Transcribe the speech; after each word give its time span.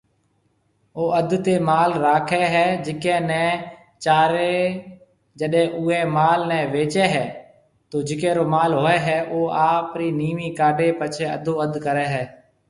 او 0.97 1.03
اڌ 1.19 1.29
تيَ 1.45 1.55
مال 1.69 1.89
راکيَ 2.05 2.43
ھيََََ 2.53 2.65
جڪيَ 2.85 3.15
نيَ 3.29 3.45
چارَي 4.03 4.55
جڏَي 5.39 5.63
اوئيَ 5.77 6.01
مال 6.15 6.39
نيَ 6.49 6.59
وچيَ 6.73 7.05
ھيََََ 7.13 7.25
تو 7.89 7.97
جڪيَ 8.07 8.31
رو 8.37 8.43
مال 8.53 8.71
ھوئيَ 8.81 8.99
ھيََََ 9.07 9.17
او 9.31 9.39
آپرِي 9.71 10.07
نيمي 10.19 10.49
ڪاڊَي 10.59 10.89
پڇيَ 10.99 11.25
اڌو 11.35 11.53
اڌ 11.63 11.73
ڪرَي 11.85 12.07
ھيَََ 12.13 12.23